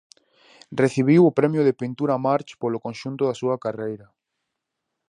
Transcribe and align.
Recibiu 0.81 1.21
o 1.25 1.35
Premio 1.39 1.61
de 1.67 1.77
Pintura 1.81 2.15
March 2.25 2.51
polo 2.61 2.81
conxunto 2.85 3.23
da 3.25 3.39
súa 3.41 3.55
carreira. 3.63 4.07